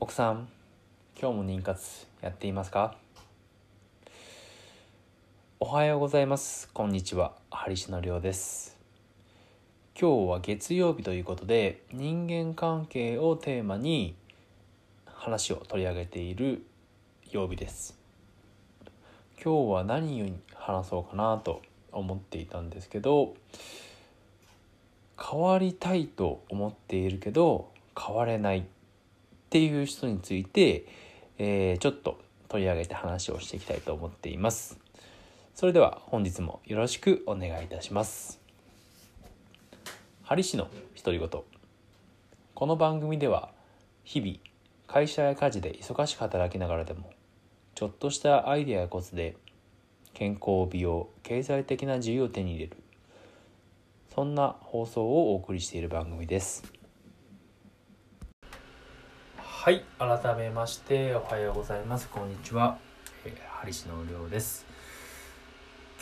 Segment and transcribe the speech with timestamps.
[0.00, 0.48] 奥さん
[1.18, 2.96] 今日も妊活やっていますか？
[5.60, 6.68] おはようございます。
[6.74, 7.32] こんにちは。
[7.50, 8.76] ハリシのりょうです。
[9.98, 14.16] 今日は月曜日ということで人間関係をテーマに
[15.06, 16.66] 話を取り上げている
[17.30, 17.96] 曜日です。
[19.42, 23.34] 今日は何に話そうかなと思っていたんですけど
[25.18, 28.66] 変わりたいと思っているけど変われない。
[29.54, 30.84] っていう人について、
[31.38, 34.80] えー、ちょっと取り上げて話をしていきたいと思っています。
[35.54, 38.40] それでは本日もよろしくお願いいたします。
[40.24, 41.28] ハリ氏の独り言。
[42.52, 43.52] この番組では
[44.02, 44.38] 日々
[44.88, 47.12] 会社や家事で忙しく働きながらでも
[47.76, 49.36] ちょっとしたアイデアやコツで
[50.14, 52.76] 健康美容経済的な自由を手に入れる
[54.16, 56.83] そんな放送をお送りしている番組です。
[59.64, 62.10] はい改めましておはようございます。
[62.10, 62.76] こんにちは、
[63.24, 64.66] えー、ハリシのりょうです。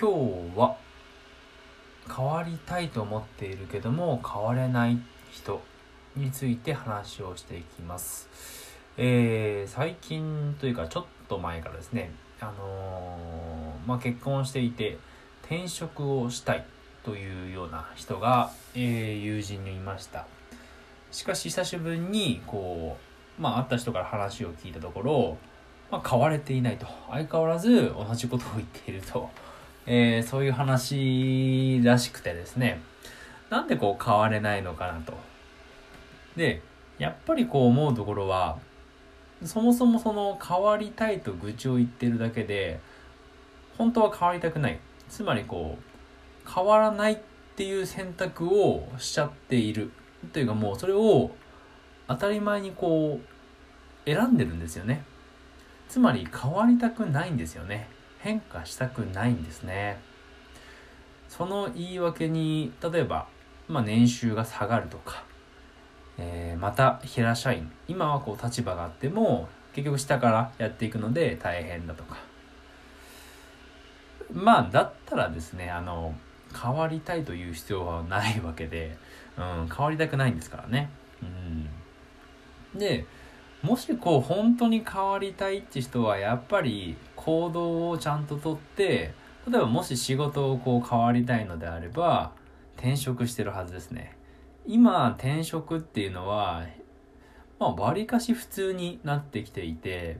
[0.00, 0.78] 今日は
[2.08, 4.98] 変わりたいと思っているけども変われない
[5.30, 5.60] 人
[6.16, 8.30] について話をしていきます。
[8.96, 12.12] えー、最近というかちょっと前からですね。
[12.40, 14.96] あのー、まあ、結婚していて
[15.42, 16.64] 転職をしたい
[17.04, 20.24] というような人が、えー、友人にいました。
[21.10, 25.38] しかし久しぶりにこう、まあ、会った人から話を聞いたところ、
[25.90, 26.86] まあ、変われていないと。
[27.10, 29.30] 相変わらず同じことを言っていると、
[29.86, 32.80] えー、そういう話らしくてですね。
[33.50, 35.14] なんでこう変われないのかなと。
[36.36, 36.62] で
[36.98, 38.58] やっぱりこう思うところは
[39.44, 42.78] そもそもその変わりたいと愚痴を言ってるだけで
[43.76, 44.78] 本当は変わりたくない。
[45.08, 47.18] つまりこう変わらないっ
[47.56, 49.90] ていう選択をしちゃっている
[50.32, 51.30] というかもうそれを
[52.10, 53.20] 当たり前にこ
[54.04, 55.04] う選んでるんですよね。
[55.88, 57.88] つまり変わりたくないんですよね。
[58.18, 60.00] 変化したくないんですね。
[61.28, 63.28] その言い訳に例えば、
[63.68, 65.22] まあ、年収が下がるとか、
[66.18, 72.16] えー、また平社員今はこう立場があっても結局下からやっていくので大変だとか。
[74.32, 76.12] まあだったらですねあの
[76.60, 78.96] 変わりたいという必要はないわけで、
[79.38, 80.90] うん、変わりたくないんですからね。
[81.22, 81.68] うん、
[82.74, 83.04] で
[83.62, 89.12] もしこう本当に変わりたいって人はやっぱり行動をちゃんととって
[89.50, 92.32] 例えばもし仕事をこう変わりたいのであれば
[92.76, 94.16] 転職してるはずですね。
[94.66, 96.66] 今転職っていうのは
[97.58, 100.18] まあ割かし普通になってきていて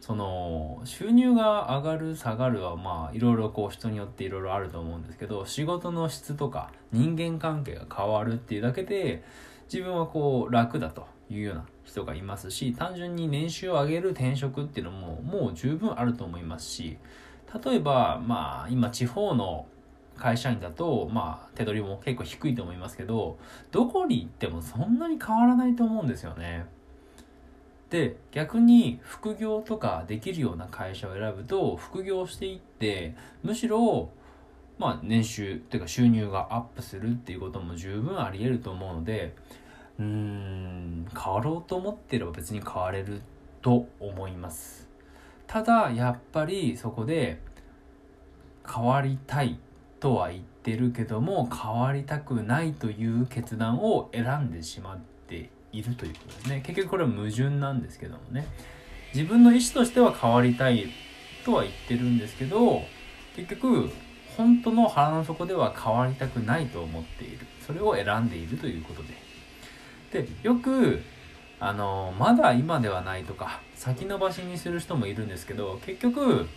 [0.00, 9.22] その収入が上がる下がるはまあいろいろこう人によっていろいろあると思うんですけど仕事の質とか人間関係が変わるっていうだけで
[9.70, 16.98] 自分はこう楽だというような人がいますし単純に年収を上げる転職っていうのももう十分あると思いますし
[17.64, 19.66] 例えばまあ今地方の
[20.16, 23.38] 会社員だとまあ手取りも結構低いと思いますけど
[23.70, 26.66] どこに行ってもそんなに変わらないと思うんですよね。
[27.88, 34.10] で逆に副業とかできるような会社を選ぶと副業していってむしろ
[34.78, 39.34] まあ年収っていうか収入がアップするっていうことも十分あり得ると思うので
[40.00, 43.20] うーん変わろうと思ってれば別に変われる
[43.60, 44.88] と思います。
[45.46, 47.40] ただやっぱりそこで
[48.66, 49.58] 変わりたい
[49.98, 56.62] とは言ってるけども変わりたくないという決断を選んでしまっているということですね。
[56.64, 58.46] 結局これは矛盾なんですけどもね。
[59.12, 60.86] 自分の意思としては変わりたい
[61.44, 62.82] とは言ってるんですけど
[63.34, 63.90] 結局
[64.36, 67.46] 本当の腹の底では変わりたくないと思っている。
[67.66, 69.29] それを選んでいるということで。
[70.12, 71.02] でよく
[71.58, 76.48] あのまだ今ではないとか先延ばしにする人もいるんですけど結局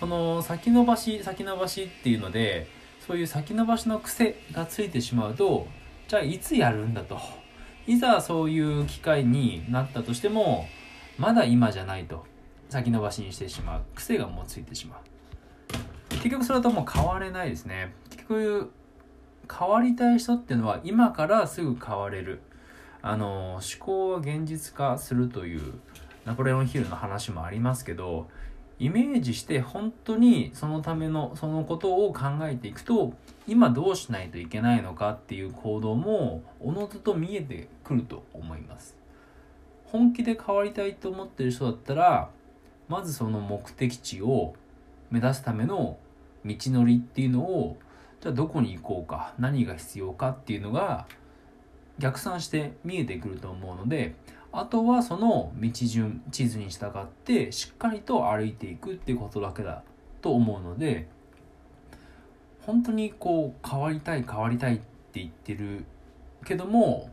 [0.00, 2.66] その先延ばし先延ばしっていうので
[3.06, 5.66] そういう先延ばしの癖がついてしまうと
[6.08, 7.18] じゃあいつやるんだと。
[7.86, 10.66] いざそういう機会になったとしても
[11.18, 12.24] まだ今じゃないと
[12.68, 13.82] 先延ばしにしてしまう。
[13.94, 15.00] 癖がもうついてしまう。
[16.16, 17.94] 結局それともう変われないですね。
[18.10, 18.72] 結局
[19.50, 22.40] 変わりたい人っていうのは今からすぐ変われる。
[23.02, 25.74] あの思考は現実化するという
[26.24, 28.28] ナポレオンヒルの話もありますけど
[28.78, 33.12] イメージして本当にそのためのそのことを考えていくと
[33.46, 38.96] 今どうしないといけないのかっていう行動もおのずと見えてくると思います。
[39.86, 42.30] 本気で変わりたいと思ってる人だったら
[42.88, 44.54] まずその目的地を
[45.10, 45.98] 目指すための
[46.44, 47.76] 道のりっていうのを
[48.20, 51.06] じゃあどこに行こうか何が必要かっていうのが
[52.02, 54.16] 逆算して見えてくると思うので
[54.50, 59.84] あとはその道順地図に従ってしっかりと歩いていくっていうことだけだ
[60.20, 61.06] と思うので
[62.66, 64.84] 本当にこう変わりたい変わりたいって
[65.20, 65.84] 言ってる
[66.44, 67.08] けども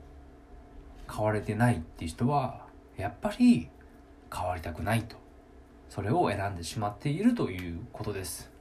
[1.07, 2.65] 変われてないっていう人は
[2.97, 3.69] やっぱり
[4.35, 5.15] 変わりたくないと。
[5.89, 8.51] それを選んでしまっているということです。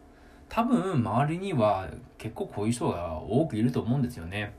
[0.48, 4.54] 多分周りには結構こういう人が多くいると思うんですよね。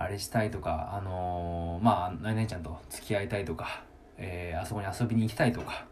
[0.00, 3.82] あれしたいとかあのー、まあ何々ちゃんと付き合いたいとか、
[4.16, 5.86] えー、あそこに遊びに行きたいとか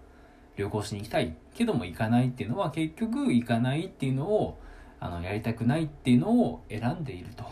[0.54, 4.58] 旅行しに行きたいけども行かないっていうのは結局行かないっていうのを
[5.00, 7.44] あのやりたくないっていうのを選んでいると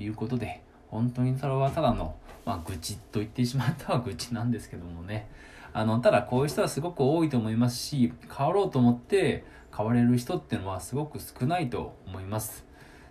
[0.00, 5.28] いうことで本当にそれはただの、まあ、愚痴と言ってしまったは 愚痴なんですけどもね。
[5.72, 9.44] あのただこういう人はすごく多いと思いますし変わろうと思って
[9.76, 12.64] 変われる人っていうのはすごく少ないと思います。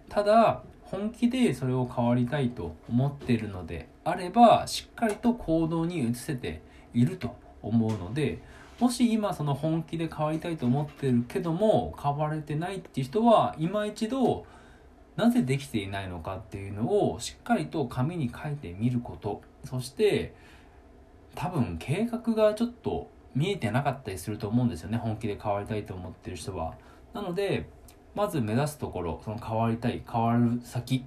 [0.10, 6.62] ただ本気でそれを変わりたいと思っているのであればしっかりと行動に移せて
[6.94, 8.40] いると思うので
[8.80, 14.46] もし今その本気で変わりたいと思ってるけども変われてないっていう人は今一度
[15.16, 19.42] なぜできていないのかっていうのをしっかりと紙に書いてみること。
[19.66, 20.36] そして
[21.34, 24.98] 多分計画がちょっと見えてなかったりすると思うんですよね。
[24.98, 26.76] 本気で変わりたいと思ってる人は。
[27.14, 27.68] なので
[28.18, 31.06] まず目指すところその変わりたい変わる先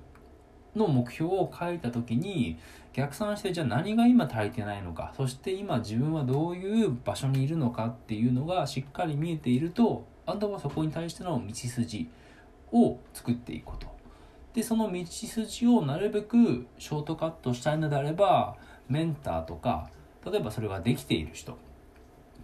[0.77, 2.57] の目標を書いた時に
[2.93, 12.09] 逆算してじゃあ何が今足りてないのかそして今自分はどういう場所にいるのかっていうのがしっかり見えているとあとはそこに対しての道筋
[12.71, 13.89] を作っていくこと。
[14.55, 18.57] でその道筋をなるべくショートカットしたいのであれば
[18.89, 19.91] メンターとか
[20.25, 21.59] 例えばそれができている人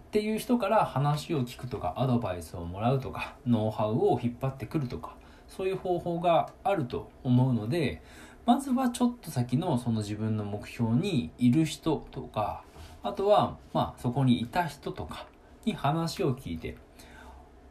[0.07, 5.15] っていう人から話を聞くとかアドバイスをもらうとかノウハウを引っ張ってくるとか
[5.49, 8.01] そういう方法があると思うので
[8.45, 12.63] まずはちょっと先のその自分の目標にいる人とか
[13.03, 15.27] あとはまあそこにいた人とか
[15.65, 16.77] に話を聞いて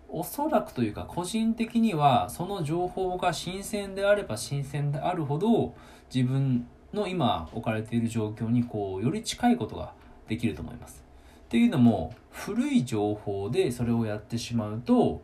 [0.08, 5.74] おそらくというか個人的にはその情報が新鮮であれば新鮮であるほど
[6.14, 9.94] 自分の今置かれている状況にこうより近いことが
[10.28, 11.05] できると思います。
[11.46, 15.22] っていうのも古い情報でそれをやってしまうと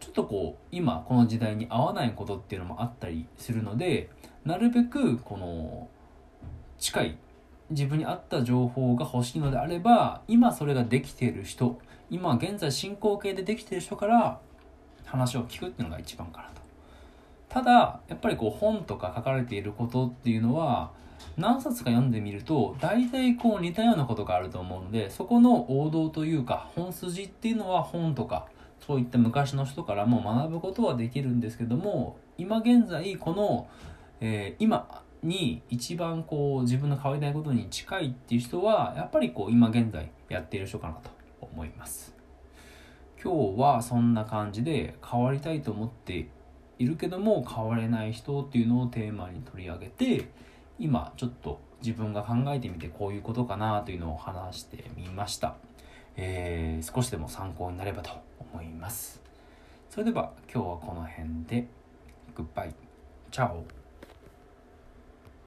[0.00, 4.10] ちょっとこう今この時代に合わないことっていうのもあったりするので
[4.44, 5.88] なるべくこの
[6.78, 7.18] 近い
[7.70, 11.78] 自分に合った情報が欲しいのであれば今それができている人
[12.10, 14.40] 今現在進行形でできている人から
[15.04, 16.60] 話を聞くっていうのが一番かなと。
[17.48, 20.90] ただやっぱりこう本とか書かれていることっていうのは
[21.36, 28.46] 何冊か読んでみると大体こう似たようなことがあると思うのでそこの王道というか本筋っていうのは本とか
[28.86, 33.68] そういった昔の人からも学ぶことはできるんですけども今現在この、
[34.20, 42.14] えー、今に一番こう自分の変わりたいことに近いっていう人はやっぱりこう今現在やっている人かなと思います。
[43.22, 46.28] 今日はそんな感じで変わりたいと思って
[46.78, 50.28] いるけども変われない人っていうのをテーマに取り上げて
[50.78, 55.54] 今ちょっと自分が考えてみてこういうことかなというのを話してみました、
[56.16, 59.20] えー、少しでも参考になればと思います。
[59.90, 61.66] それでは今日はこの辺で。
[62.34, 62.74] グッバイ
[63.30, 63.75] チャオ。